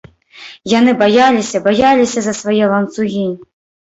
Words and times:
Яны 0.79 0.91
баяліся, 1.01 1.57
баяліся 1.67 2.19
за 2.29 2.33
свае 2.39 2.65
ланцугі. 2.73 3.27